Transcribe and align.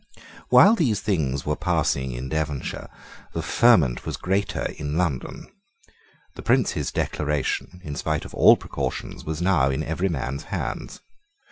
While 0.49 0.73
these 0.73 0.99
things 0.99 1.45
were 1.45 1.55
passing 1.55 2.13
in 2.13 2.27
Devonshire 2.27 2.89
the 3.33 3.43
ferment 3.43 4.03
was 4.03 4.17
great 4.17 4.55
in 4.55 4.97
London. 4.97 5.45
The 6.33 6.41
Prince's 6.41 6.91
Declaration, 6.91 7.79
in 7.83 7.93
spite 7.95 8.25
of 8.25 8.33
all 8.33 8.57
precautions, 8.57 9.23
was 9.25 9.43
now 9.43 9.69
in 9.69 9.83
every 9.83 10.09
man's 10.09 10.45
hands. 10.45 11.01